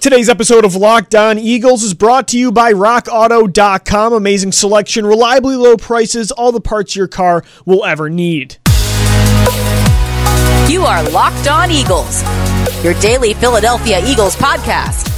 [0.00, 4.12] Today's episode of Locked On Eagles is brought to you by RockAuto.com.
[4.12, 8.58] Amazing selection, reliably low prices, all the parts your car will ever need.
[10.70, 12.22] You are Locked On Eagles,
[12.84, 15.10] your daily Philadelphia Eagles podcast.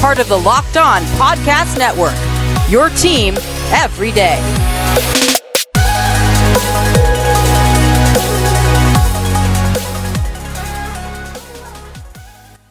[0.00, 2.14] Part of the Locked On Podcast Network,
[2.68, 3.34] your team
[3.72, 4.40] every day.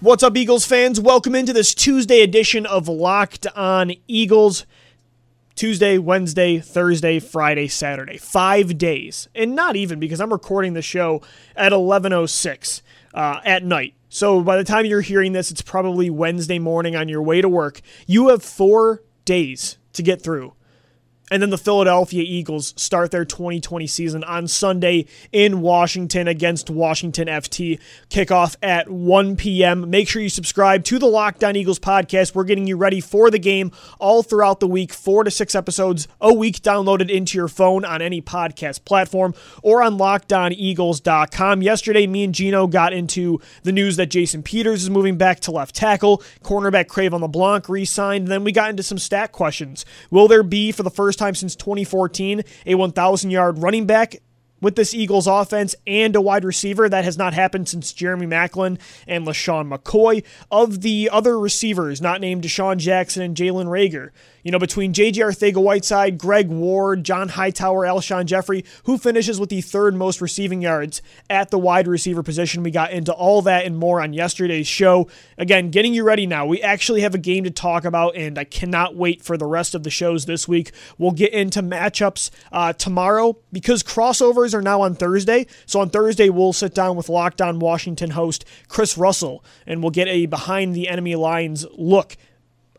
[0.03, 0.99] What's up, Eagles fans?
[0.99, 4.65] Welcome into this Tuesday edition of Locked On Eagles.
[5.55, 8.17] Tuesday, Wednesday, Thursday, Friday, Saturday.
[8.17, 9.29] Five days.
[9.33, 11.21] And not even because I'm recording the show
[11.55, 12.81] at 11.06
[13.13, 13.93] uh, at night.
[14.09, 17.47] So by the time you're hearing this, it's probably Wednesday morning on your way to
[17.47, 17.79] work.
[18.05, 20.51] You have four days to get through.
[21.33, 27.27] And then the Philadelphia Eagles start their 2020 season on Sunday in Washington against Washington
[27.27, 27.79] FT.
[28.11, 29.89] Kickoff at 1 p.m.
[29.89, 32.35] Make sure you subscribe to the Locked On Eagles podcast.
[32.35, 34.93] We're getting you ready for the game all throughout the week.
[34.93, 39.81] Four to six episodes a week downloaded into your phone on any podcast platform or
[39.81, 41.63] on lockedoneagles.com.
[41.63, 45.51] Yesterday, me and Gino got into the news that Jason Peters is moving back to
[45.51, 46.21] left tackle.
[46.43, 48.27] Cornerback Cre'Von LeBlanc re signed.
[48.27, 49.83] Then we got into some stat questions.
[50.11, 54.17] Will there be, for the first time since 2014, a 1,000 yard running back
[54.59, 56.89] with this Eagles offense and a wide receiver.
[56.89, 60.23] That has not happened since Jeremy Maclin and LeSean McCoy.
[60.51, 64.09] Of the other receivers, not named DeSean Jackson and Jalen Reagor,
[64.43, 65.21] you know, between J.J.
[65.21, 71.01] Arcega-Whiteside, Greg Ward, John Hightower, Alshon Jeffery, who finishes with the third most receiving yards
[71.29, 72.63] at the wide receiver position.
[72.63, 75.07] We got into all that and more on yesterday's show.
[75.37, 76.45] Again, getting you ready now.
[76.45, 79.73] We actually have a game to talk about, and I cannot wait for the rest
[79.73, 80.71] of the shows this week.
[80.97, 85.47] We'll get into matchups uh, tomorrow because crossovers are now on Thursday.
[85.65, 89.91] So on Thursday, we'll sit down with Locked On Washington host Chris Russell, and we'll
[89.91, 92.17] get a behind the enemy lines look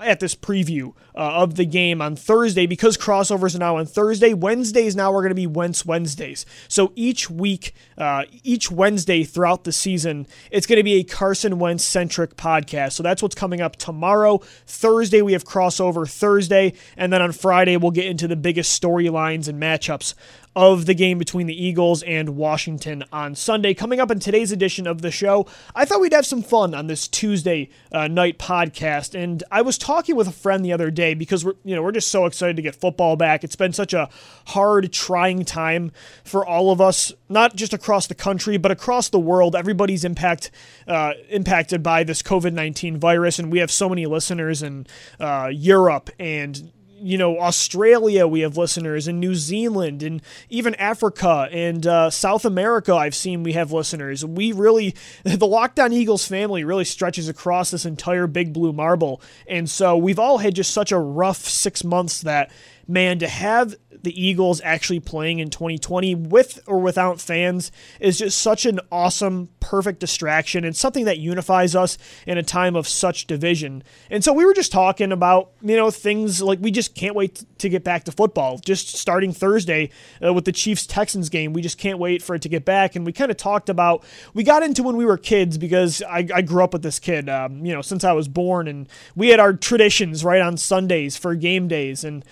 [0.00, 4.34] at this preview uh, of the game on Thursday because crossovers are now on Thursday.
[4.34, 6.44] Wednesdays now are going to be Wentz Wednesdays.
[6.69, 11.59] So each week, uh, each Wednesday throughout the season, it's going to be a Carson
[11.59, 12.93] Wentz centric podcast.
[12.93, 14.38] So that's what's coming up tomorrow.
[14.66, 16.75] Thursday, we have crossover Thursday.
[16.97, 20.15] And then on Friday, we'll get into the biggest storylines and matchups
[20.56, 23.75] of the game between the Eagles and Washington on Sunday.
[23.75, 26.87] Coming up in today's edition of the show, I thought we'd have some fun on
[26.87, 29.14] this Tuesday uh, night podcast.
[29.20, 31.93] And I was talking with a friend the other day because we're you know we're
[31.93, 33.43] just so excited to get football back.
[33.43, 34.09] It's been such a
[34.48, 39.19] hard, trying time for all of us, not just across the country but across the
[39.19, 39.56] world.
[39.56, 40.50] Everybody's impact
[40.87, 44.87] uh, impacted by this COVID nineteen virus, and we have so many listeners in
[45.19, 46.70] uh, Europe and
[47.04, 52.47] you know, Australia, we have listeners, and New Zealand, and even Africa and uh, South
[52.47, 54.25] America, I've seen we have listeners.
[54.25, 59.20] We really, the Locked On Eagles family really stretches across this entire big blue marble.
[59.47, 62.50] And so we've all had just such a rough six months that,
[62.88, 68.41] man, to have the Eagles actually playing in 2020 with or without fans is just
[68.41, 73.26] such an awesome, perfect distraction and something that unifies us in a time of such
[73.26, 73.82] division.
[74.10, 77.44] And so we were just talking about, you know, things like we just can't wait
[77.59, 78.59] to get back to football.
[78.59, 79.91] Just starting Thursday
[80.25, 82.94] uh, with the Chiefs Texans game, we just can't wait for it to get back.
[82.94, 84.04] And we kind of talked about,
[84.34, 87.28] we got into when we were kids because I, I grew up with this kid,
[87.28, 88.69] um, you know, since I was born.
[88.69, 92.04] And we had our traditions right on Sundays for game days.
[92.04, 92.25] And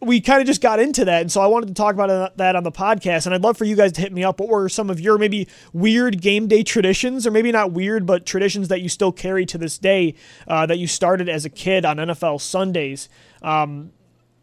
[0.00, 1.22] we kind of just got into that.
[1.22, 3.26] And so I wanted to talk about that on the podcast.
[3.26, 4.40] And I'd love for you guys to hit me up.
[4.40, 8.26] What were some of your maybe weird game day traditions, or maybe not weird, but
[8.26, 10.14] traditions that you still carry to this day
[10.46, 13.08] uh, that you started as a kid on NFL Sundays?
[13.42, 13.92] Um,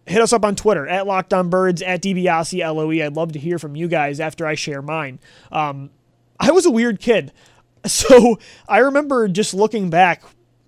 [0.06, 3.06] hit us up on Twitter at Locked On Birds, at DiBiase LOE.
[3.06, 5.20] I'd love to hear from you guys after I share mine.
[5.52, 5.92] Um,
[6.40, 7.32] I was a weird kid.
[7.84, 8.38] So
[8.70, 10.22] I remember just looking back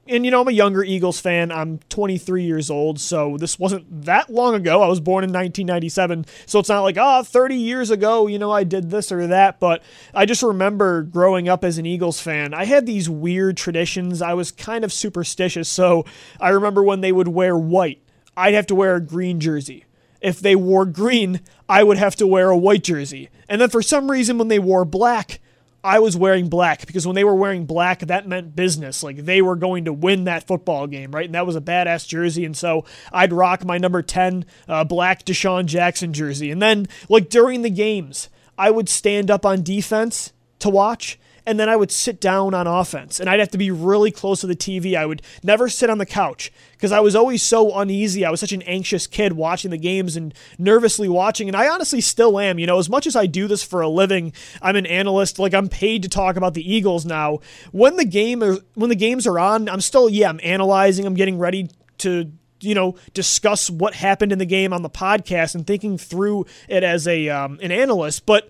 [0.08, 1.52] and you know, I'm a younger Eagles fan.
[1.52, 4.82] I'm 23 years old, so this wasn't that long ago.
[4.82, 8.52] I was born in 1997, so it's not like, oh, 30 years ago, you know,
[8.52, 9.60] I did this or that.
[9.60, 9.82] But
[10.14, 14.22] I just remember growing up as an Eagles fan, I had these weird traditions.
[14.22, 16.06] I was kind of superstitious, so
[16.40, 18.02] I remember when they would wear white,
[18.36, 19.86] I'd have to wear a green jersey.
[20.20, 23.30] If they wore green, I would have to wear a white jersey.
[23.50, 25.40] And then for some reason, when they wore black,
[25.84, 29.04] I was wearing black because when they were wearing black, that meant business.
[29.04, 31.26] Like they were going to win that football game, right?
[31.26, 32.46] And that was a badass jersey.
[32.46, 36.52] And so I'd rock my number 10 uh, black DeSean Jackson jersey.
[36.52, 41.60] And then, like during the games, I would stand up on defense to watch and
[41.60, 44.48] then I would sit down on offense and I'd have to be really close to
[44.48, 44.96] the TV.
[44.96, 48.24] I would never sit on the couch because I was always so uneasy.
[48.24, 51.48] I was such an anxious kid watching the games and nervously watching.
[51.48, 52.60] And I honestly still am.
[52.60, 55.40] You know, as much as I do this for a living, I'm an analyst.
[55.40, 57.40] Like I'm paid to talk about the Eagles now.
[57.72, 58.42] When the game
[58.76, 61.06] when the games are on, I'm still yeah, I'm analyzing.
[61.06, 61.70] I'm getting ready
[62.00, 62.32] to
[62.62, 66.84] you know discuss what happened in the game on the podcast and thinking through it
[66.84, 68.50] as a um, an analyst, but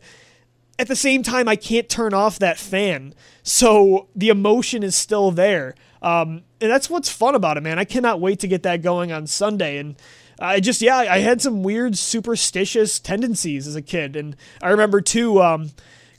[0.80, 3.14] at the same time, I can't turn off that fan.
[3.44, 5.76] So the emotion is still there.
[6.02, 7.80] Um, and that's what's fun about it, man.
[7.80, 9.78] I cannot wait to get that going on Sunday.
[9.78, 9.96] And
[10.40, 14.16] I just, yeah, I had some weird superstitious tendencies as a kid.
[14.16, 15.72] And I remember, too, um,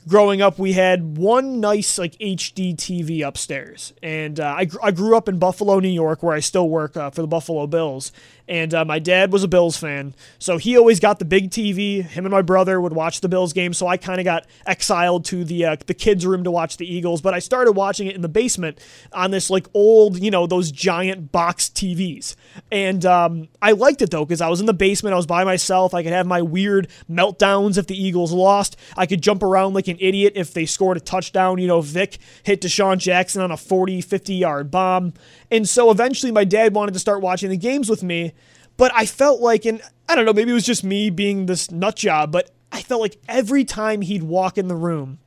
[0.07, 5.17] growing up, we had one nice like HD TV upstairs, and uh, I, I grew
[5.17, 8.11] up in Buffalo, New York, where I still work uh, for the Buffalo Bills.
[8.47, 12.03] And uh, my dad was a Bills fan, so he always got the big TV.
[12.03, 15.25] Him and my brother would watch the Bills game, so I kind of got exiled
[15.25, 17.21] to the uh, the kids' room to watch the Eagles.
[17.21, 18.79] But I started watching it in the basement
[19.13, 22.35] on this like old, you know, those giant box TVs.
[22.71, 25.43] And um, I liked it though because I was in the basement, I was by
[25.43, 25.95] myself.
[25.95, 28.77] I could have my weird meltdowns if the Eagles lost.
[28.95, 31.57] I could jump around like an idiot if they scored a touchdown.
[31.57, 35.13] You know, Vic hit DeSean Jackson on a 40, 50 yard bomb.
[35.49, 38.33] And so eventually my dad wanted to start watching the games with me.
[38.77, 41.71] But I felt like, and I don't know, maybe it was just me being this
[41.71, 45.19] nut job, but I felt like every time he'd walk in the room,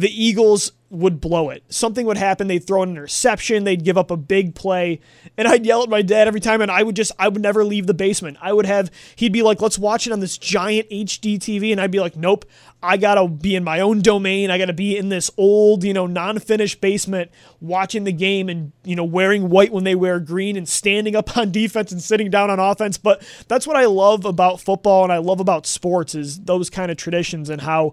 [0.00, 1.62] the Eagles would blow it.
[1.68, 2.48] Something would happen.
[2.48, 3.64] They'd throw an interception.
[3.64, 5.00] They'd give up a big play.
[5.36, 6.62] And I'd yell at my dad every time.
[6.62, 8.38] And I would just, I would never leave the basement.
[8.40, 11.70] I would have, he'd be like, let's watch it on this giant HD TV.
[11.70, 12.46] And I'd be like, nope,
[12.82, 14.50] I got to be in my own domain.
[14.50, 17.30] I got to be in this old, you know, non finished basement
[17.60, 21.36] watching the game and, you know, wearing white when they wear green and standing up
[21.36, 22.96] on defense and sitting down on offense.
[22.96, 26.90] But that's what I love about football and I love about sports is those kind
[26.90, 27.92] of traditions and how,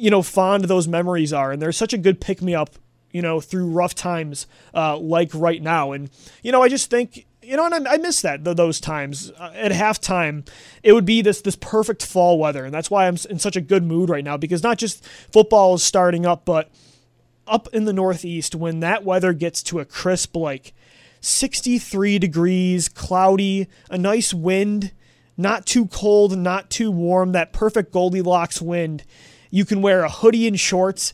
[0.00, 1.52] you know, fond those memories are.
[1.52, 2.70] And they're such a good pick me up,
[3.10, 5.92] you know, through rough times uh, like right now.
[5.92, 6.08] And,
[6.42, 9.30] you know, I just think, you know, and I, I miss that those times.
[9.38, 10.48] Uh, at halftime,
[10.82, 13.60] it would be this this perfect fall weather, and that's why I'm in such a
[13.60, 16.70] good mood right now because not just football is starting up, but
[17.46, 20.72] up in the Northeast when that weather gets to a crisp like
[21.20, 24.92] 63 degrees, cloudy, a nice wind,
[25.36, 29.04] not too cold, not too warm, that perfect Goldilocks wind
[29.50, 31.12] you can wear a hoodie and shorts.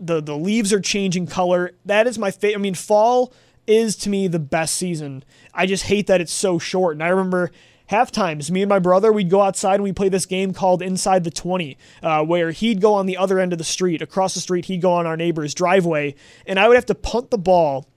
[0.00, 1.72] The the leaves are changing color.
[1.84, 2.58] That is my favorite.
[2.58, 3.32] I mean, fall
[3.66, 5.24] is to me the best season.
[5.52, 6.96] I just hate that it's so short.
[6.96, 7.50] And I remember
[7.86, 10.82] half times, me and my brother, we'd go outside and we'd play this game called
[10.82, 14.02] Inside the 20, uh, where he'd go on the other end of the street.
[14.02, 16.14] Across the street, he'd go on our neighbor's driveway,
[16.46, 17.88] and I would have to punt the ball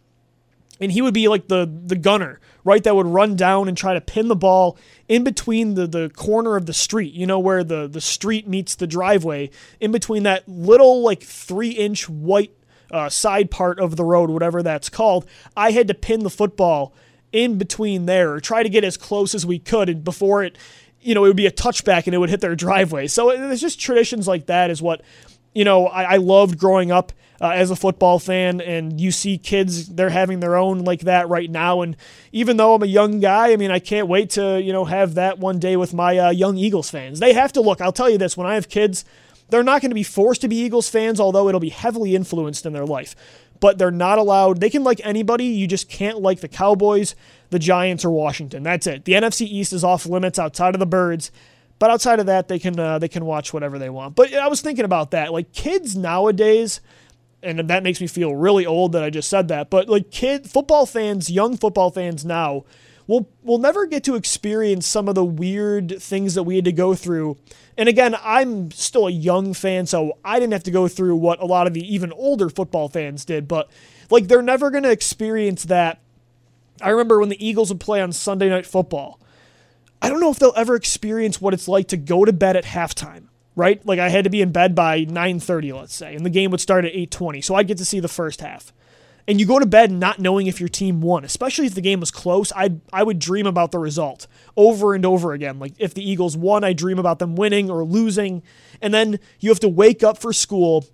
[0.79, 2.83] and he would be like the the gunner, right?
[2.83, 4.77] That would run down and try to pin the ball
[5.07, 8.75] in between the the corner of the street, you know, where the the street meets
[8.75, 12.51] the driveway, in between that little like three inch white
[12.91, 15.25] uh, side part of the road, whatever that's called.
[15.56, 16.94] I had to pin the football
[17.31, 20.57] in between there, or try to get as close as we could, and before it,
[21.01, 23.07] you know, it would be a touchback and it would hit their driveway.
[23.07, 25.01] So it's just traditions like that is what
[25.57, 27.12] you know, I, I loved growing up
[27.42, 31.30] uh, as a football fan, and you see kids they're having their own like that
[31.30, 31.81] right now.
[31.81, 31.95] And
[32.31, 35.16] even though I'm a young guy, I mean, I can't wait to you know have
[35.16, 37.20] that one day with my uh, young Eagles fans.
[37.20, 37.82] They have to look.
[37.82, 39.06] I'll tell you this: when I have kids,
[39.50, 42.65] they're not going to be forced to be Eagles fans, although it'll be heavily influenced
[42.65, 43.15] in their life.
[43.60, 44.60] But they're not allowed.
[44.60, 45.46] They can like anybody.
[45.46, 47.15] You just can't like the Cowboys,
[47.50, 48.62] the Giants, or Washington.
[48.63, 49.06] That's it.
[49.06, 51.32] The NFC East is off limits outside of the Birds.
[51.79, 54.15] But outside of that, they can uh, they can watch whatever they want.
[54.15, 55.32] But I was thinking about that.
[55.32, 56.82] Like kids nowadays,
[57.44, 59.70] and that makes me feel really old that I just said that.
[59.70, 62.65] But like kid football fans, young football fans now,
[63.06, 66.72] will will never get to experience some of the weird things that we had to
[66.72, 67.38] go through.
[67.77, 71.39] And again, I'm still a young fan, so I didn't have to go through what
[71.41, 73.48] a lot of the even older football fans did.
[73.48, 73.70] But
[74.10, 76.00] like they're never going to experience that.
[76.82, 79.20] I remember when the Eagles would play on Sunday Night Football
[80.01, 82.65] I don't know if they'll ever experience what it's like to go to bed at
[82.65, 83.25] halftime,
[83.57, 83.85] right?
[83.85, 86.61] Like I had to be in bed by 9:30, let's say, and the game would
[86.61, 87.43] start at 8:20.
[87.43, 88.71] So I'd get to see the first half.
[89.29, 91.99] And you go to bed not knowing if your team won, especially if the game
[91.99, 92.53] was close.
[92.55, 95.59] I I would dream about the result over and over again.
[95.59, 98.43] Like if the Eagles won, I dream about them winning or losing.
[98.81, 100.85] And then you have to wake up for school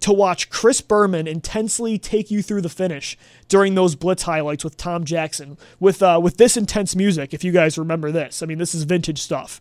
[0.00, 3.16] to watch Chris Berman intensely take you through the finish
[3.48, 7.34] during those blitz highlights with Tom Jackson with uh, with this intense music.
[7.34, 9.60] If you guys remember this, I mean, this is vintage stuff.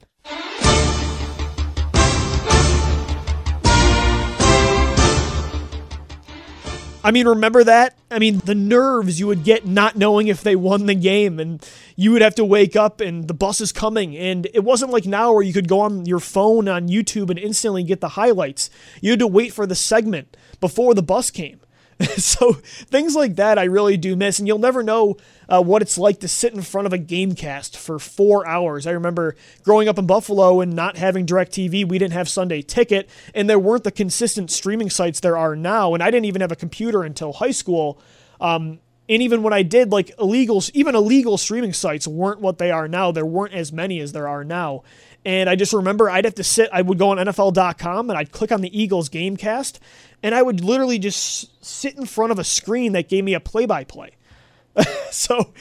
[7.03, 7.97] I mean, remember that?
[8.11, 11.65] I mean, the nerves you would get not knowing if they won the game, and
[11.95, 14.15] you would have to wake up and the bus is coming.
[14.15, 17.39] And it wasn't like now where you could go on your phone on YouTube and
[17.39, 18.69] instantly get the highlights.
[19.01, 21.61] You had to wait for the segment before the bus came.
[22.17, 25.17] so things like that I really do miss, and you'll never know
[25.51, 28.87] uh, what it's like to sit in front of a gamecast for four hours.
[28.87, 33.09] I remember growing up in Buffalo and not having DirecTV, we didn't have Sunday Ticket,
[33.35, 36.53] and there weren't the consistent streaming sites there are now, and I didn't even have
[36.53, 37.99] a computer until high school.
[38.39, 38.79] Um,
[39.09, 42.87] and even when I did, like illegal, even illegal streaming sites weren't what they are
[42.87, 43.11] now.
[43.11, 44.83] There weren't as many as there are now.
[45.25, 48.31] And I just remember I'd have to sit, I would go on NFL.com and I'd
[48.31, 49.79] click on the Eagles Gamecast,
[50.23, 53.41] and I would literally just sit in front of a screen that gave me a
[53.41, 54.11] play by play.
[55.11, 55.51] So,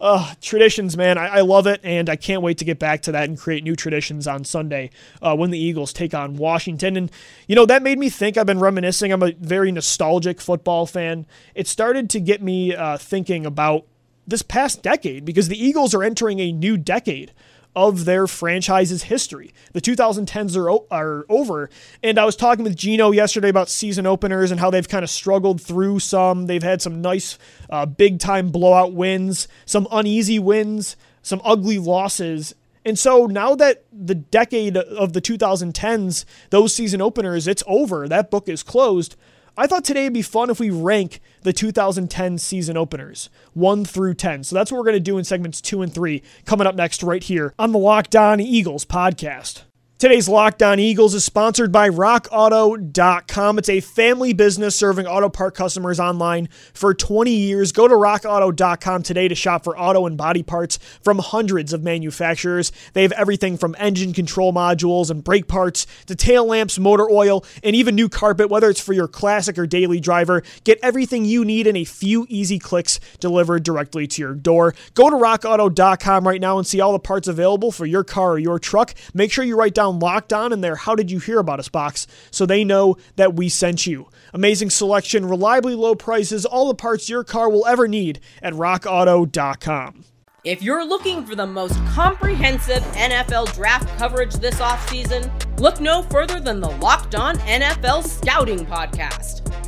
[0.00, 3.12] uh, traditions, man, I, I, love it, and I can't wait to get back to
[3.12, 6.96] that and create new traditions on Sunday uh, when the Eagles take on Washington.
[6.96, 7.10] And,
[7.48, 9.12] you know, that made me think I've been reminiscing.
[9.12, 11.26] I'm a very nostalgic football fan.
[11.54, 13.84] It started to get me uh, thinking about
[14.26, 17.32] this past decade because the Eagles are entering a new decade
[17.74, 19.52] of their franchise's history.
[19.72, 21.70] The 2010s are, are over.
[22.02, 25.10] And I was talking with Gino yesterday about season openers and how they've kind of
[25.10, 26.46] struggled through some.
[26.46, 32.54] They've had some nice uh, big time blowout wins, some uneasy wins, some ugly losses.
[32.84, 38.30] And so now that the decade of the 2010s, those season openers, it's over, that
[38.30, 39.16] book is closed.
[39.56, 44.14] I thought today would be fun if we rank the 2010 season openers, 1 through
[44.14, 44.44] 10.
[44.44, 47.02] So that's what we're going to do in segments 2 and 3, coming up next
[47.02, 49.62] right here on the Locked On Eagles podcast.
[50.00, 53.58] Today's Locked On Eagles is sponsored by RockAuto.com.
[53.58, 57.70] It's a family business serving auto part customers online for 20 years.
[57.70, 62.72] Go to RockAuto.com today to shop for auto and body parts from hundreds of manufacturers.
[62.94, 67.44] They have everything from engine control modules and brake parts to tail lamps, motor oil,
[67.62, 70.42] and even new carpet, whether it's for your classic or daily driver.
[70.64, 74.74] Get everything you need in a few easy clicks delivered directly to your door.
[74.94, 78.38] Go to RockAuto.com right now and see all the parts available for your car or
[78.38, 78.94] your truck.
[79.12, 81.68] Make sure you write down locked on in their How Did You Hear About Us
[81.68, 84.08] box so they know that we sent you.
[84.32, 90.04] Amazing selection, reliably low prices, all the parts your car will ever need at rockauto.com.
[90.42, 95.30] If you're looking for the most comprehensive NFL draft coverage this offseason,
[95.60, 99.49] look no further than the Locked On NFL Scouting Podcast.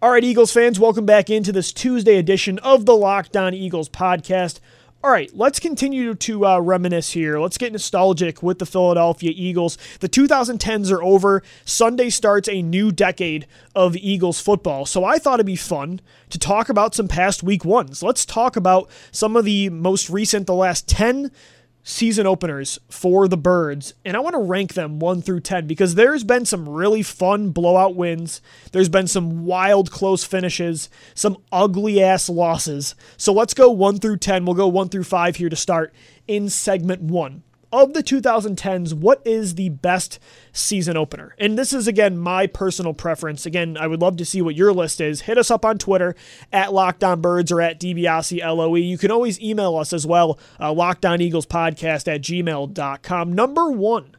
[0.00, 3.88] All right, Eagles fans, welcome back into this Tuesday edition of the Locked On Eagles
[3.88, 4.60] podcast.
[5.02, 7.40] All right, let's continue to uh, reminisce here.
[7.40, 9.76] Let's get nostalgic with the Philadelphia Eagles.
[9.98, 11.42] The 2010s are over.
[11.64, 14.86] Sunday starts a new decade of Eagles football.
[14.86, 16.00] So I thought it'd be fun
[16.30, 18.00] to talk about some past week ones.
[18.00, 21.32] Let's talk about some of the most recent, the last 10
[21.82, 25.94] season openers for the Birds, and I want to rank them 1 through 10 because
[25.94, 28.40] there's been some really fun blowout wins.
[28.72, 32.94] There's been some wild close finishes, some ugly ass losses.
[33.16, 34.44] So let's go 1 through 10.
[34.44, 35.94] We'll go 1 through 5 here to start
[36.26, 40.18] in segment 1 of the 2010s, what is the best
[40.52, 41.34] season opener?
[41.38, 43.44] And this is, again, my personal preference.
[43.46, 45.22] Again, I would love to see what your list is.
[45.22, 46.14] Hit us up on Twitter
[46.52, 52.22] at LockedOnBirds or at DiBiase You can always email us as well, uh, LockedOnEaglesPodcast at
[52.22, 53.32] gmail.com.
[53.32, 54.16] Number one,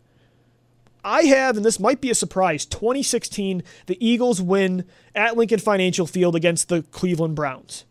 [1.03, 6.05] I have, and this might be a surprise, 2016, the Eagles win at Lincoln Financial
[6.05, 7.85] Field against the Cleveland Browns.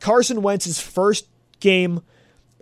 [0.00, 1.28] Carson Wentz's first
[1.60, 2.02] game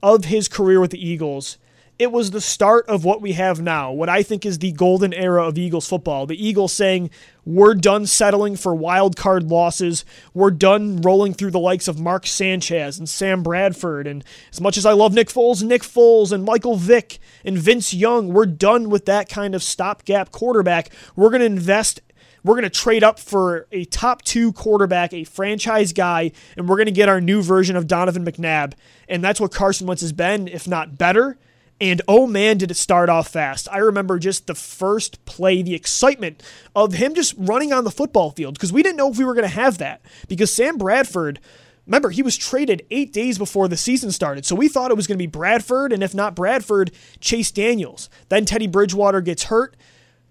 [0.02, 1.58] of his career with the Eagles
[2.00, 5.12] it was the start of what we have now, what I think is the golden
[5.12, 6.24] era of Eagles football.
[6.24, 7.10] The Eagles saying,
[7.44, 10.06] we're done settling for wild card losses.
[10.32, 14.06] We're done rolling through the likes of Mark Sanchez and Sam Bradford.
[14.06, 17.92] And as much as I love Nick Foles, Nick Foles and Michael Vick and Vince
[17.92, 20.88] Young, we're done with that kind of stopgap quarterback.
[21.16, 22.00] We're going to invest
[22.42, 26.76] we're going to trade up for a top two quarterback, a franchise guy, and we're
[26.76, 28.72] going to get our new version of Donovan McNabb.
[29.06, 31.36] And that's what Carson Wentz has been, if not better.
[31.80, 33.66] And oh man, did it start off fast.
[33.72, 36.42] I remember just the first play, the excitement
[36.76, 39.34] of him just running on the football field because we didn't know if we were
[39.34, 40.02] going to have that.
[40.28, 41.40] Because Sam Bradford,
[41.86, 44.44] remember, he was traded eight days before the season started.
[44.44, 48.10] So we thought it was going to be Bradford, and if not Bradford, Chase Daniels.
[48.28, 49.74] Then Teddy Bridgewater gets hurt.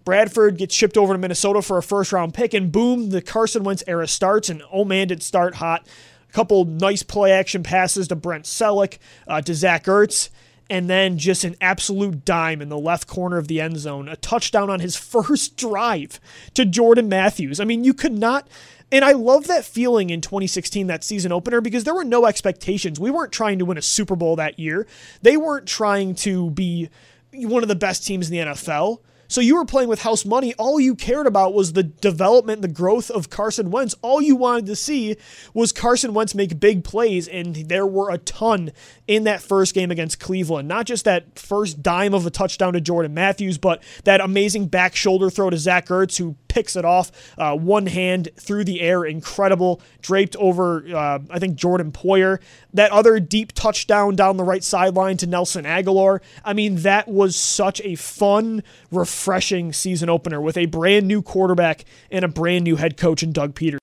[0.05, 3.63] Bradford gets shipped over to Minnesota for a first round pick, and boom, the Carson
[3.63, 4.49] Wentz era starts.
[4.49, 5.87] And oh man, did start hot.
[6.29, 10.29] A couple nice play action passes to Brent Celek, uh, to Zach Ertz,
[10.69, 14.07] and then just an absolute dime in the left corner of the end zone.
[14.07, 16.19] A touchdown on his first drive
[16.53, 17.59] to Jordan Matthews.
[17.59, 18.47] I mean, you could not.
[18.91, 22.99] And I love that feeling in 2016, that season opener, because there were no expectations.
[22.99, 24.87] We weren't trying to win a Super Bowl that year.
[25.21, 26.89] They weren't trying to be
[27.31, 28.99] one of the best teams in the NFL.
[29.29, 30.55] So you were playing with house money.
[30.55, 33.93] All you cared about was the development, the growth of Carson Wentz.
[34.01, 35.17] All you wanted to see
[35.53, 38.71] was Carson Wentz make big plays, and there were a ton
[39.09, 40.67] in that first game against Cleveland.
[40.67, 44.95] Not just that first dime of a touchdown to Jordan Matthews, but that amazing back
[44.95, 49.03] shoulder throw to Zach Ertz, who picks it off uh, one hand through the air,
[49.03, 52.39] incredible, draped over, uh, I think, Jordan Poyer.
[52.75, 56.19] That other deep touchdown down the right sideline to Nelson Agholor.
[56.45, 58.61] I mean, that was such a fun,
[58.91, 63.31] refreshing season opener with a brand new quarterback and a brand new head coach in
[63.31, 63.78] Doug Pederson.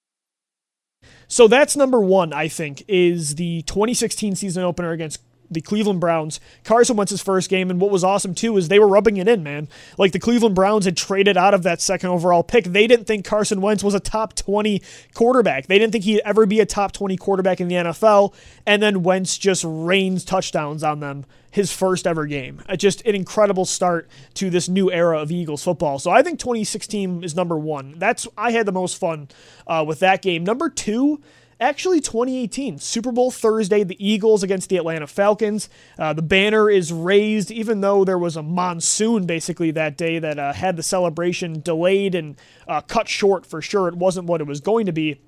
[1.28, 6.40] So that's number one, I think, is the 2016 season opener against the Cleveland Browns.
[6.64, 9.42] Carson Wentz's first game, and what was awesome too is they were rubbing it in,
[9.42, 9.68] man.
[9.98, 12.64] Like the Cleveland Browns had traded out of that second overall pick.
[12.64, 14.82] They didn't think Carson Wentz was a top 20
[15.14, 15.66] quarterback.
[15.66, 18.34] They didn't think he'd ever be a top 20 quarterback in the NFL.
[18.66, 21.26] And then Wentz just rains touchdowns on them
[21.56, 22.62] his first ever game.
[22.76, 25.98] Just an incredible start to this new era of Eagles football.
[25.98, 27.94] So I think 2016 is number one.
[27.96, 29.28] That's I had the most fun
[29.66, 30.44] uh, with that game.
[30.44, 31.22] Number two
[31.60, 35.68] actually 2018 Super Bowl Thursday, the Eagles against the Atlanta Falcons.
[35.98, 40.38] Uh, the banner is raised, even though there was a monsoon basically that day that
[40.38, 42.36] uh, had the celebration delayed and
[42.68, 43.88] uh, cut short for sure.
[43.88, 45.20] It wasn't what it was going to be.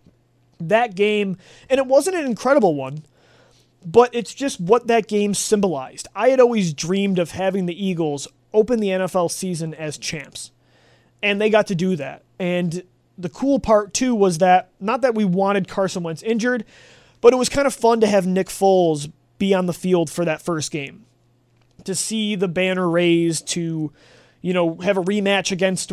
[0.61, 1.37] That game,
[1.71, 3.05] and it wasn't an incredible one,
[3.85, 6.09] but it's just what that game symbolized.
[6.15, 10.51] I had always dreamed of having the Eagles open the NFL season as champs,
[11.23, 12.25] and they got to do that.
[12.41, 12.83] And
[13.19, 16.65] the cool part too was that not that we wanted Carson Wentz injured,
[17.21, 20.25] but it was kind of fun to have Nick Foles be on the field for
[20.25, 21.05] that first game.
[21.85, 23.93] To see the banner raised, to,
[24.41, 25.93] you know, have a rematch against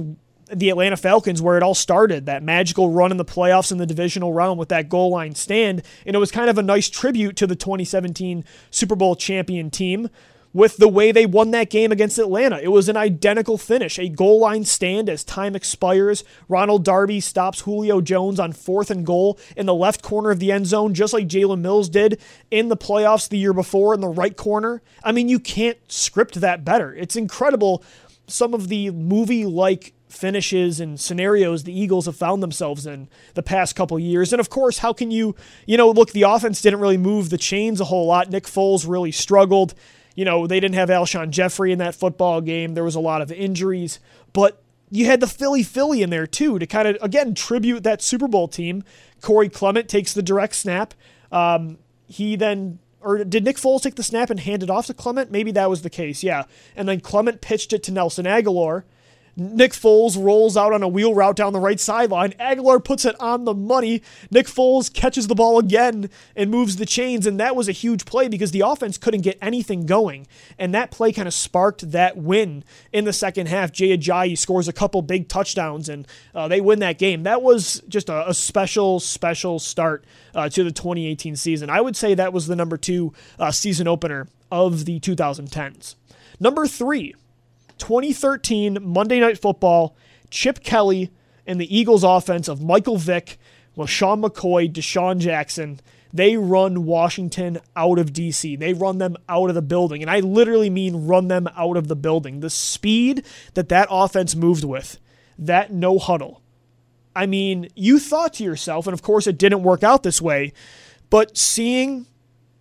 [0.52, 3.86] the Atlanta Falcons where it all started, that magical run in the playoffs in the
[3.86, 5.82] divisional round with that goal line stand.
[6.06, 10.10] And it was kind of a nice tribute to the 2017 Super Bowl champion team
[10.56, 12.58] with the way they won that game against Atlanta.
[12.58, 16.24] It was an identical finish, a goal line stand as time expires.
[16.48, 20.54] Ronald Darby stops Julio Jones on fourth and goal in the left corner of the
[20.54, 24.08] end zone, just like Jalen Mills did in the playoffs the year before in the
[24.08, 24.82] right corner.
[25.04, 26.96] I mean, you can't script that better.
[26.96, 27.84] It's incredible
[28.26, 33.44] some of the movie like finishes and scenarios the Eagles have found themselves in the
[33.44, 34.32] past couple years.
[34.32, 37.38] And of course, how can you, you know, look, the offense didn't really move the
[37.38, 38.30] chains a whole lot.
[38.30, 39.74] Nick Foles really struggled.
[40.16, 42.74] You know, they didn't have Alshon Jeffery in that football game.
[42.74, 44.00] There was a lot of injuries,
[44.34, 48.02] but you had the Philly Philly in there too to kind of again tribute that
[48.02, 48.84] Super Bowl team.
[49.22, 50.94] Corey Clement takes the direct snap.
[51.32, 54.94] Um, he then or did Nick Foles take the snap and hand it off to
[54.94, 55.30] Clement?
[55.30, 56.46] Maybe that was the case, yeah.
[56.76, 58.84] And then Clement pitched it to Nelson Agholor,
[59.38, 62.32] Nick Foles rolls out on a wheel route down the right sideline.
[62.34, 64.02] Agholor puts it on the money.
[64.32, 67.28] Nick Foles catches the ball again and moves the chains.
[67.28, 70.28] And that was a huge play because the offense couldn't get anything going.
[70.58, 73.72] And that play kind of sparked that win in the second half.
[73.72, 77.24] Jay Ajayi scores a couple big touchdowns and uh, they win that game.
[77.24, 81.70] That was just a, a special, special start uh, to the 2018 season.
[81.70, 85.96] I would say that was the number two uh, season opener of the 2010s.
[86.40, 87.16] Number three,
[87.78, 89.96] 2013 Monday Night Football,
[90.30, 91.12] Chip Kelly
[91.46, 93.38] and the Eagles offense of Michael Vick,
[93.78, 95.80] LeSean McCoy, DeSean Jackson,
[96.16, 98.58] they run Washington out of DC.
[98.58, 100.02] They run them out of the building.
[100.02, 102.40] And I literally mean run them out of the building.
[102.40, 104.98] The speed that that offense moved with,
[105.38, 106.42] that no huddle.
[107.14, 110.54] I mean, you thought to yourself, and of course it didn't work out this way,
[111.10, 112.08] but seeing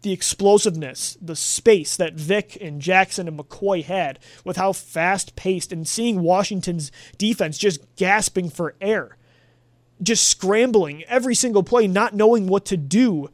[0.05, 5.73] the explosiveness, the space that Vick and Jackson and McCoy had with how fast paced
[5.73, 9.17] and seeing Washington's defense just gasping for air,
[10.01, 13.31] just scrambling every single play, not knowing what to do.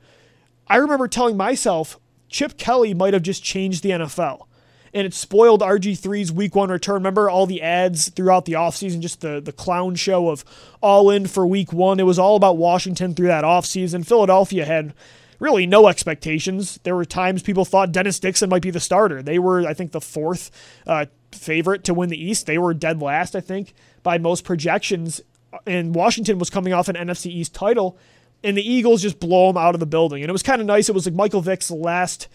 [0.66, 4.46] I remember telling myself Chip Kelly might have just changed the NFL.
[4.92, 6.94] And it spoiled RG3's week one return.
[6.94, 10.44] Remember all the ads throughout the offseason, just the, the clown show of
[10.80, 12.00] all in for week one.
[12.00, 14.04] It was all about Washington through that offseason.
[14.06, 14.94] Philadelphia had
[15.40, 16.78] really no expectations.
[16.84, 19.22] There were times people thought Dennis Dixon might be the starter.
[19.22, 20.50] They were, I think, the fourth
[20.86, 22.46] uh, favorite to win the East.
[22.46, 23.74] They were dead last, I think,
[24.04, 25.20] by most projections.
[25.66, 27.98] And Washington was coming off an NFC East title,
[28.44, 30.22] and the Eagles just blow them out of the building.
[30.22, 30.88] And it was kind of nice.
[30.88, 32.28] It was like Michael Vick's last,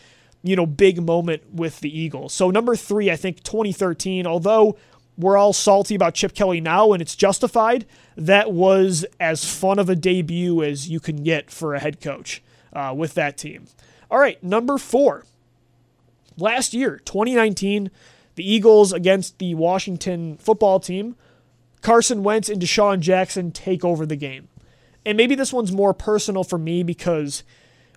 [0.44, 2.34] you know, big moment with the Eagles.
[2.34, 4.76] So number three, I think 2013, although
[5.18, 7.86] we're all salty about Chip Kelly now, and it's justified.
[8.18, 12.42] That was as fun of a debut as you can get for a head coach
[12.76, 13.66] uh, with that team.
[14.12, 15.26] All right, number four.
[16.38, 17.90] Last year, 2019,
[18.36, 21.16] the Eagles against the Washington football team,
[21.82, 24.50] Carson Wentz and DeSean Jackson take over the game.
[25.06, 27.44] And maybe this one's more personal for me because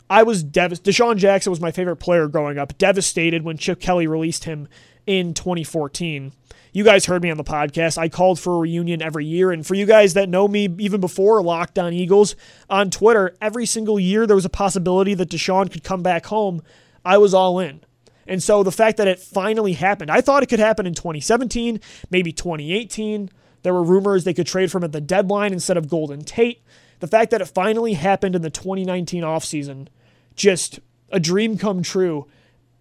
[0.09, 0.91] I was devastated.
[0.91, 4.69] DeSean Jackson was my favorite player growing up, devastated when Chip Kelly released him
[5.09, 6.33] in 2014.
[6.71, 7.97] You guys heard me on the podcast.
[7.97, 9.51] I called for a reunion every year.
[9.51, 12.37] And for you guys that know me even before Locked On Eagles
[12.69, 16.63] on Twitter, every single year there was a possibility that DeSean could come back home.
[17.07, 17.81] I was all in.
[18.27, 21.81] And so the fact that it finally happened, I thought it could happen in 2017,
[22.11, 23.31] maybe 2018.
[23.63, 26.63] There were rumors they could trade from at the deadline instead of Golden Tate.
[27.01, 29.89] The fact that it finally happened in the 2019 offseason,
[30.37, 32.27] just a dream come true,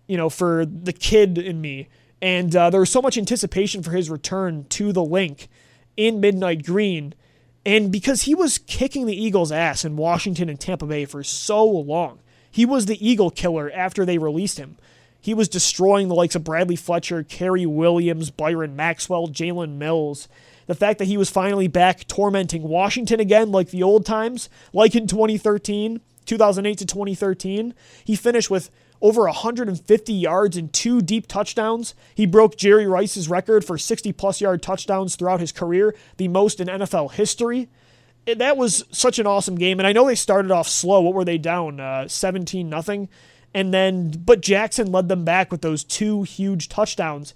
[0.07, 1.87] you know, for the kid in me
[2.21, 5.47] and uh, there was so much anticipation for his return to the Linc
[5.95, 7.13] in Midnight Green.
[7.65, 11.65] And because he was kicking the Eagles' ass in Washington and Tampa Bay for so
[11.65, 14.77] long, he was the Eagle killer after they released him.
[15.19, 20.27] He was destroying the likes of Bradley Fletcher, Cary Williams, Byron Maxwell, Jalen Mills.
[20.67, 24.95] The fact that he was finally back tormenting Washington again, like the old times, like
[24.95, 27.73] in 2013, 2008 to 2013,
[28.05, 28.69] he finished with
[29.01, 31.93] over 150 yards and two deep touchdowns.
[32.15, 36.59] He broke Jerry Rice's record for 60 plus yard touchdowns throughout his career, the most
[36.59, 37.69] in NFL history.
[38.25, 41.01] That was such an awesome game, and I know they started off slow.
[41.01, 41.79] What were they down?
[41.79, 43.07] Uh, 17 nothing,
[43.53, 47.33] and then but Jackson led them back with those two huge touchdowns.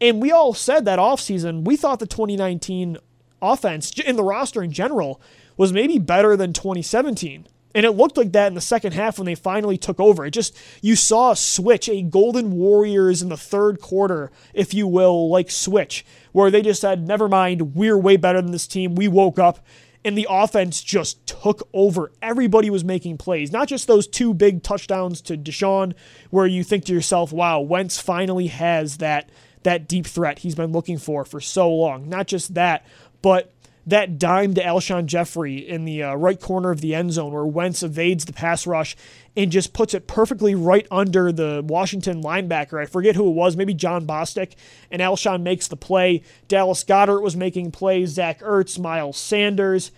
[0.00, 2.98] And we all said that offseason, we thought the 2019
[3.40, 5.20] offense in the roster in general
[5.56, 7.46] was maybe better than 2017.
[7.74, 10.26] And it looked like that in the second half when they finally took over.
[10.26, 14.86] It just, you saw a switch, a Golden Warriors in the third quarter, if you
[14.86, 18.94] will, like switch, where they just said, never mind, we're way better than this team.
[18.94, 19.60] We woke up
[20.04, 22.12] and the offense just took over.
[22.20, 25.94] Everybody was making plays, not just those two big touchdowns to DeSean,
[26.30, 29.30] where you think to yourself, wow, Wentz finally has that,
[29.62, 32.08] that deep threat he's been looking for for so long.
[32.08, 32.84] Not just that,
[33.22, 33.52] but
[33.86, 37.44] that dime to Alshon Jeffery in the uh, right corner of the end zone where
[37.44, 38.96] Wentz evades the pass rush
[39.36, 42.80] and just puts it perfectly right under the Washington linebacker.
[42.80, 44.52] I forget who it was, maybe Jon Bostic,
[44.90, 46.22] and Alshon makes the play.
[46.46, 49.90] Dallas Goedert was making plays, Zach Ertz, Miles Sanders.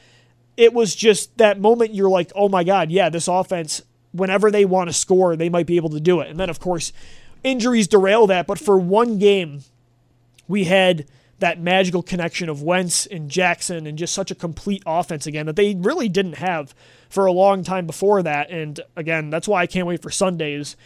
[0.57, 4.65] It was just that moment you're like, oh my God, yeah, this offense, whenever they
[4.65, 6.31] want to score, they might be able to do it.
[6.31, 6.93] And then, of course,
[7.43, 8.47] injuries derail that.
[8.47, 9.61] But for one game,
[10.49, 11.07] we had–
[11.39, 15.57] that magical connection of Wentz and Jackson and just such a complete offense again that
[15.57, 16.75] they really didn't have
[17.09, 18.51] for a long time before that.
[18.51, 20.77] And again, that's why I can't wait for Sundays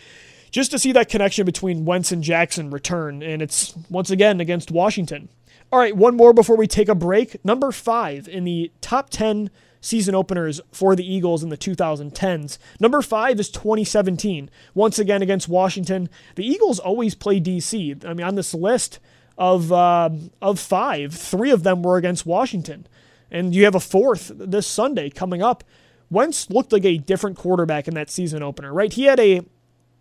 [0.50, 3.22] just to see that connection between Wentz and Jackson return.
[3.22, 5.28] And it's once again against Washington.
[5.70, 7.44] All right, one more before we take a break.
[7.44, 12.58] Number five in the top 10 season openers for the Eagles in the 2010s.
[12.80, 14.50] Number five is 2017.
[14.74, 16.08] Once again against Washington.
[16.36, 18.04] The Eagles always play DC.
[18.04, 18.98] I mean, on this list,
[19.38, 20.10] of uh,
[20.42, 22.86] of five, three of them were against Washington,
[23.30, 25.64] and you have a fourth this Sunday coming up.
[26.10, 28.92] Wentz looked like a different quarterback in that season opener, right?
[28.92, 29.42] He had a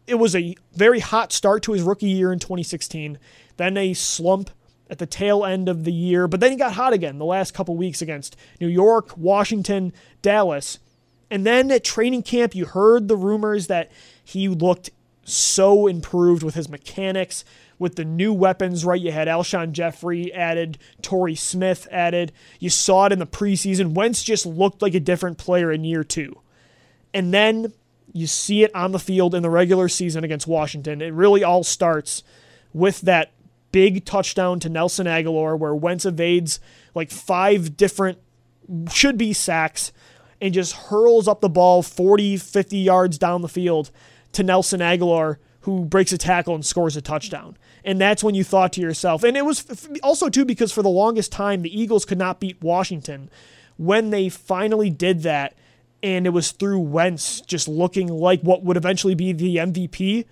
[0.07, 3.19] it was a very hot start to his rookie year in 2016,
[3.57, 4.49] then a slump
[4.89, 7.53] at the tail end of the year, but then he got hot again the last
[7.53, 10.79] couple weeks against New York, Washington, Dallas.
[11.29, 13.91] And then at training camp, you heard the rumors that
[14.23, 14.89] he looked
[15.25, 17.43] so improved with his mechanics,
[17.79, 18.99] with the new weapons, right?
[18.99, 22.31] You had Alshon Jeffery added, Torrey Smith added.
[22.59, 23.93] You saw it in the preseason.
[23.93, 26.39] Wentz just looked like a different player in year two.
[27.13, 27.73] And then
[28.13, 31.01] you see it on the field in the regular season against Washington.
[31.01, 32.23] It really all starts
[32.73, 33.31] with that
[33.71, 36.59] big touchdown to Nelson Agholor where Wentz evades
[36.95, 38.17] like five different
[38.91, 39.91] should be sacks
[40.41, 43.91] and just hurls up the ball 40, 50 yards down the field
[44.33, 47.57] to Nelson Agholor, who breaks a tackle and scores a touchdown.
[47.87, 49.65] And that's when you thought to yourself, and it was
[50.03, 53.29] also too because for the longest time the Eagles could not beat Washington.
[53.77, 55.55] When they finally did that,
[56.03, 60.25] and it was through Wentz just looking like what would eventually be the MVP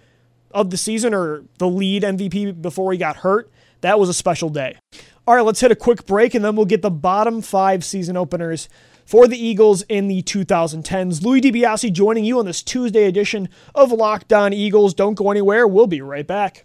[0.52, 4.50] of the season or the lead MVP before he got hurt, that was a special
[4.50, 4.78] day.
[5.26, 8.18] All right, let's hit a quick break and then we'll get the bottom five season
[8.18, 8.68] openers
[9.06, 11.24] for the Eagles in the 2010s.
[11.24, 14.94] Louis DiBiase joining you on this Tuesday edition of Locked On Eagles.
[14.94, 15.66] Don't go anywhere.
[15.68, 16.65] We'll be right back.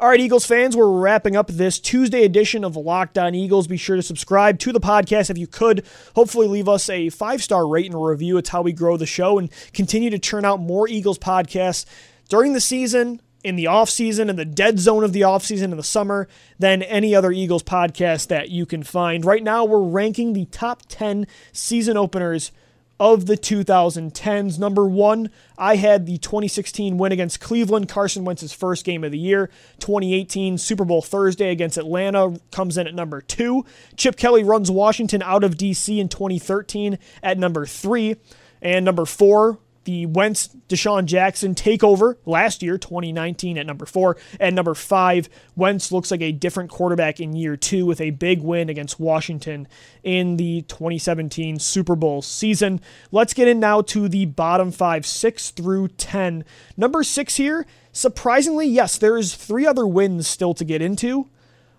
[0.00, 3.66] All right, Eagles fans, we're wrapping up this Tuesday edition of Locked On Eagles.
[3.66, 5.84] Be sure to subscribe to the podcast if you could.
[6.16, 8.38] Hopefully, leave us a five star rate and review.
[8.38, 11.84] It's how we grow the show and continue to churn out more Eagles podcasts
[12.30, 15.82] during the season in the offseason, in the dead zone of the offseason in the
[15.82, 19.26] summer, than any other Eagles podcast that you can find.
[19.26, 22.52] Right now, we're ranking the top 10 season openers
[23.00, 24.58] of the 2010s.
[24.58, 29.18] Number one, I had the 2016 win against Cleveland, Carson Wentz's first game of the
[29.18, 29.48] year.
[29.78, 33.64] 2018 Super Bowl Thursday against Atlanta comes in at number two.
[33.96, 35.98] Chip Kelly runs Washington out of D.C.
[35.98, 38.16] in 2013 at number three.
[38.60, 44.16] And number four, the Wentz DeSean Jackson takeover last year, 2019, at number four.
[44.38, 48.42] And number five, Wentz looks like a different quarterback in year two with a big
[48.42, 49.66] win against Washington
[50.02, 52.80] in the 2017 Super Bowl season.
[53.10, 56.44] Let's get in now to the bottom five, six through 10.
[56.76, 61.28] Number six here, surprisingly, yes, there's three other wins still to get into,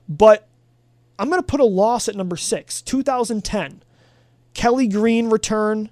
[0.09, 0.47] but
[1.19, 3.83] I'm going to put a loss at number six, 2010.
[4.53, 5.91] Kelly Green return,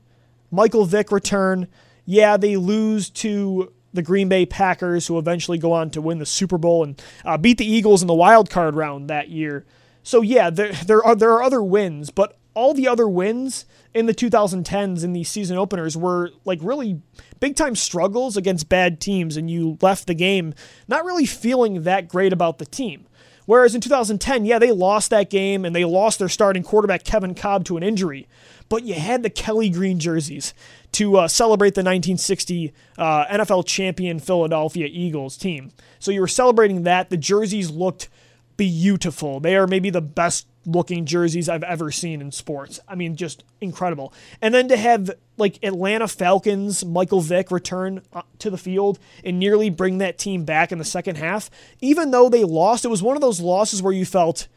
[0.51, 1.67] Michael Vick return
[2.09, 6.25] yeah, they lose to the Green Bay Packers, who eventually go on to win the
[6.25, 9.63] Super Bowl and uh, beat the Eagles in the wild card round that year.
[10.01, 14.07] So yeah, there there are there are other wins, but all the other wins in
[14.07, 16.99] the 2010s in these season openers were like really
[17.39, 20.55] big time struggles against bad teams, and you left the game
[20.87, 23.05] not really feeling that great about the team.
[23.45, 27.35] Whereas in 2010, yeah, they lost that game and they lost their starting quarterback Kevin
[27.35, 28.27] Kolb to an injury,
[28.69, 30.53] but you had the Kelly Green jerseys
[30.93, 35.71] to uh, celebrate the 1960 uh, NFL champion Philadelphia Eagles team.
[35.99, 37.09] So you were celebrating that.
[37.09, 38.09] The jerseys looked
[38.57, 39.39] beautiful.
[39.39, 42.79] They are maybe the best looking jerseys I've ever seen in sports.
[42.87, 44.13] I mean, just incredible.
[44.41, 49.39] And then to have like Atlanta Falcons, Michael Vick return uh, to the field and
[49.39, 53.01] nearly bring that team back in the second half, even though they lost, it was
[53.01, 54.47] one of those losses where you felt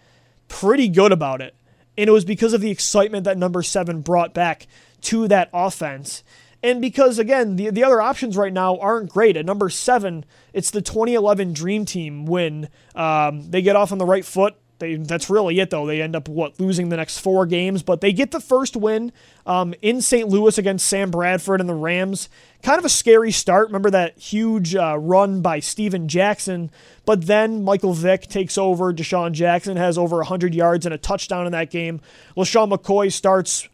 [0.48, 1.54] pretty good about it.
[1.96, 4.66] And it was because of the excitement that number seven brought back
[5.02, 6.24] to that offense.
[6.62, 9.36] And because, again, the, the other options right now aren't great.
[9.36, 12.68] At number seven, it's the 2011 Dream Team win.
[12.94, 14.54] Um, they get off on the right foot.
[14.82, 15.86] They, that's really it, though.
[15.86, 19.12] They end up what losing the next four games, but they get the first win
[19.46, 20.28] um, in St.
[20.28, 22.28] Louis against Sam Bradford and the Rams.
[22.64, 23.68] Kind of a scary start.
[23.68, 26.68] Remember that huge uh, run by Steven Jackson,
[27.04, 28.92] but then Michael Vick takes over.
[28.92, 32.00] DeSean Jackson has over 100 yards and a touchdown in that game.
[32.36, 33.68] LeSean McCoy starts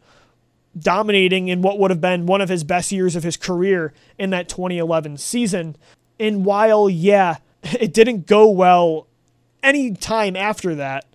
[0.77, 4.29] dominating in what would have been one of his best years of his career in
[4.29, 5.75] that 2011 season.
[6.19, 9.07] And while, yeah, it didn't go well
[9.63, 11.05] any time after that,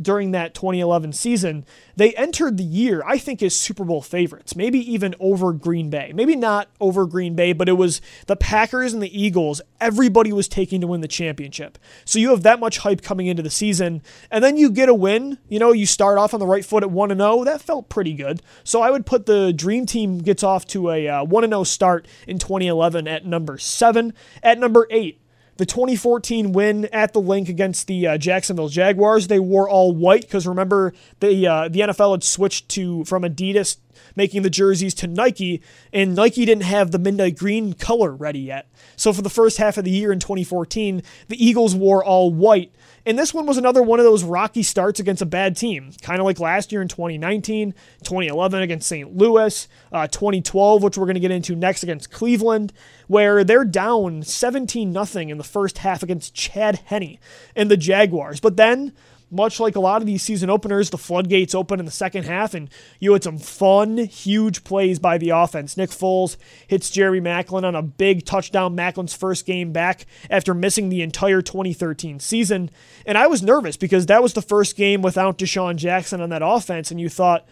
[0.00, 1.64] during that 2011 season,
[1.96, 6.12] they entered the year, I think, as Super Bowl favorites, maybe even over Green Bay.
[6.14, 9.60] Maybe not over Green Bay, but it was the Packers and the Eagles.
[9.80, 11.78] Everybody was taking to win the championship.
[12.04, 14.94] So you have that much hype coming into the season, and then you get a
[14.94, 15.38] win.
[15.48, 17.44] You know, you start off on the right foot at 1 0.
[17.44, 18.42] That felt pretty good.
[18.64, 22.08] So I would put the Dream Team gets off to a uh, 1 0 start
[22.26, 24.14] in 2011 at number 7.
[24.42, 25.20] At number 8,
[25.60, 29.26] the 2014 win at the Linc against the uh, Jacksonville Jaguars.
[29.26, 33.76] They wore all white because remember the uh, the NFL had switched to from Adidas
[34.16, 38.70] making the jerseys to Nike, and Nike didn't have the midnight green color ready yet.
[38.96, 42.72] So for the first half of the year in 2014, the Eagles wore all white
[43.06, 46.20] and this one was another one of those rocky starts against a bad team, kind
[46.20, 49.16] of like last year in 2019, 2011 against St.
[49.16, 52.72] Louis, uh, 2012, which we're going to get into next against Cleveland,
[53.06, 57.18] where they're down 17 0 in the first half against Chad Henne
[57.56, 58.38] and the Jaguars.
[58.38, 58.92] But then
[59.30, 62.54] much like a lot of these season openers, the floodgates open in the second half,
[62.54, 65.76] and you had some fun, huge plays by the offense.
[65.76, 70.88] Nick Foles hits Jeremy Maclin on a big touchdown, Maclin's first game back after missing
[70.88, 72.70] the entire 2013 season.
[73.06, 76.42] And I was nervous because that was the first game without DeSean Jackson on that
[76.44, 77.46] offense, and you thought,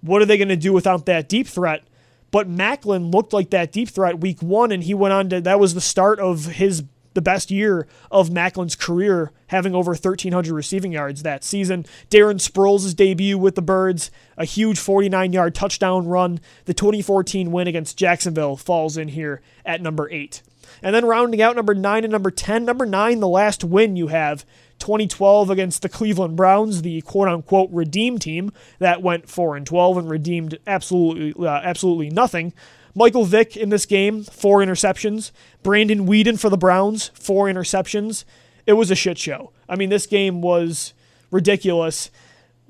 [0.00, 1.82] what are they going to do without that deep threat?
[2.30, 5.60] But Maclin looked like that deep threat week one, and he went on to, that
[5.60, 6.82] was the start of his
[7.16, 11.84] the best year of Maclin's career, having over 1,300 receiving yards that season.
[12.10, 16.38] Darren Sproles' debut with the Birds, a huge 49 yard touchdown run.
[16.66, 20.42] The 2014 win against Jacksonville falls in here at number eight.
[20.82, 22.64] And then rounding out number nine and number 10.
[22.64, 24.44] Number nine, the last win you have
[24.78, 29.96] 2012 against the Cleveland Browns, the quote unquote redeem team that went 4 and 12
[29.96, 32.52] and redeemed absolutely, uh, absolutely nothing.
[32.96, 35.30] Michael Vick in this game, four interceptions.
[35.62, 38.24] Brandon Weeden for the Browns, four interceptions.
[38.66, 39.52] It was a shit show.
[39.68, 40.94] I mean, this game was
[41.30, 42.10] ridiculous.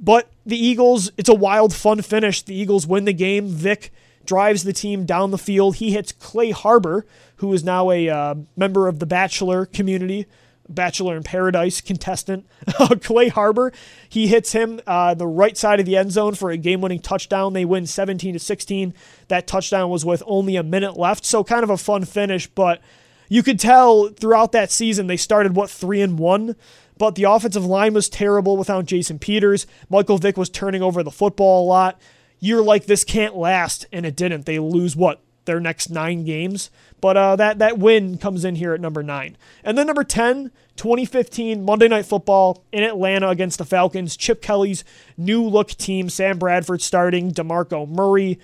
[0.01, 2.43] But the Eagles, it's a wild, fun finish.
[2.43, 3.47] The Eagles win the game.
[3.47, 3.93] Vick
[4.25, 5.77] drives the team down the field.
[5.77, 10.27] He hits Clay Harbor, who is now a uh, member of the Bachelor community,
[10.69, 12.47] Bachelor in Paradise contestant.
[13.03, 13.73] Clay Harbor,
[14.09, 17.53] he hits him uh, the right side of the end zone for a game-winning touchdown.
[17.53, 18.95] They win 17 to 16.
[19.29, 22.47] That touchdown was with only a minute left, so kind of a fun finish.
[22.47, 22.81] But
[23.29, 26.57] you could tell throughout that season they started what three and one
[26.99, 29.67] but the offensive line was terrible without Jason Peters.
[29.89, 32.01] Michael Vick was turning over the football a lot.
[32.39, 34.47] You're like, this can't last, and it didn't.
[34.47, 35.23] They lose what?
[35.47, 36.71] Their next nine games.
[37.01, 39.37] But uh, that, that win comes in here at number nine.
[39.65, 44.17] And then number 10, 2015 Monday Night Football in Atlanta against the Falcons.
[44.17, 44.85] Chip Kelly's
[45.17, 48.39] new look team, Sam Bradford starting, DeMarco Murray,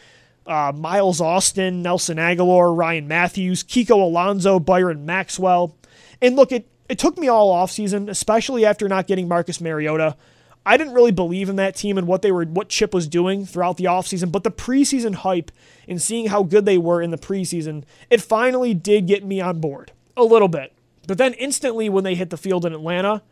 [0.47, 5.77] uh, Miles Austin, Nelson Agholor, Ryan Mathews, Kiko Alonso, Byron Maxwell.
[6.21, 10.17] And look, it, it took me all offseason, especially after not getting Marcus Mariota.
[10.65, 13.45] I didn't really believe in that team and what they were what Chip was doing
[13.45, 15.51] throughout the offseason, but the preseason hype
[15.89, 19.61] and seeing how good they were in the preseason, it finally did get me on
[19.61, 19.93] board.
[20.17, 20.73] A little bit.
[21.09, 23.23] But then instantly when they hit the field in Atlanta,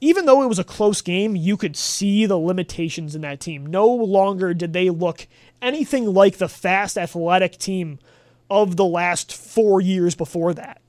[0.00, 3.64] even though it was a close game, you could see the limitations in that team.
[3.64, 5.26] No longer did they look
[5.62, 7.98] anything like the fast athletic team
[8.50, 10.82] of the last 4 years before that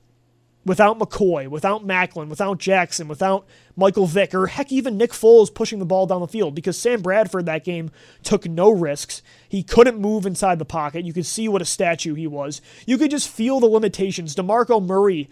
[0.68, 5.78] without McCoy, without Maclin, without Jackson, without Michael Vick, or heck, even Nick Foles pushing
[5.78, 7.90] the ball down the field because Sam Bradford that game
[8.22, 9.22] took no risks.
[9.48, 11.04] He couldn't move inside the pocket.
[11.04, 12.60] You could see what a statue he was.
[12.86, 14.36] You could just feel the limitations.
[14.36, 15.30] DeMarco Murray,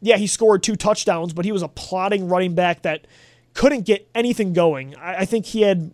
[0.00, 3.06] yeah, he scored two touchdowns, but he was a plodding running back that
[3.54, 4.94] couldn't get anything going.
[4.96, 5.92] I, I think he had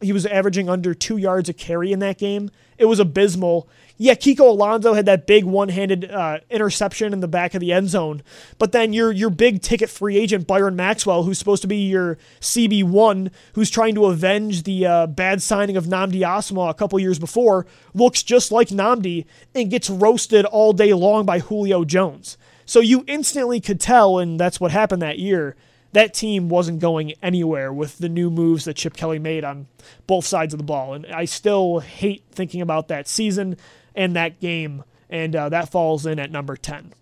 [0.00, 2.50] he was averaging under two yards a carry in that game.
[2.78, 3.68] It was abysmal.
[3.96, 7.88] Yeah, Kiko Alonso had that big one-handed uh, interception in the back of the end
[7.88, 8.22] zone,
[8.58, 12.18] but then your your big ticket free agent Byron Maxwell, who's supposed to be your
[12.40, 16.98] CB one, who's trying to avenge the uh, bad signing of Nnamdi Asomugha a couple
[16.98, 22.36] years before, looks just like Nnamdi and gets roasted all day long by Julio Jones.
[22.66, 25.56] So you instantly could tell, and that's what happened that year
[25.92, 29.66] that team wasn't going anywhere with the new moves that Chip Kelly made on
[30.06, 30.94] both sides of the ball.
[30.94, 33.56] And I still hate thinking about that season
[33.94, 36.92] and that game, and uh, that falls in at number 10.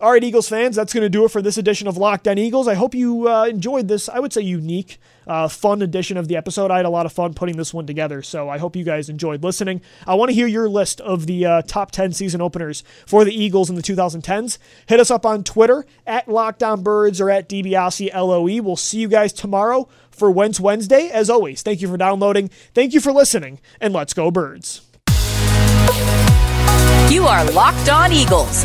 [0.00, 2.38] All right, Eagles fans, that's going to do it for this edition of Locked On
[2.38, 2.66] Eagles.
[2.66, 6.36] I hope you uh, enjoyed this, I would say, unique, uh, fun edition of the
[6.36, 6.70] episode.
[6.70, 9.10] I had a lot of fun putting this one together, so I hope you guys
[9.10, 9.82] enjoyed listening.
[10.06, 13.34] I want to hear your list of the uh, top 10 season openers for the
[13.34, 14.56] Eagles in the 2010s.
[14.86, 18.62] Hit us up on Twitter at LockedOnBirds or at DiBiase LOE.
[18.62, 21.10] We'll see you guys tomorrow for Wednesday.
[21.10, 24.80] As always, thank you for downloading, thank you for listening, and let's go, Birds.
[27.10, 28.64] You are Locked On Eagles,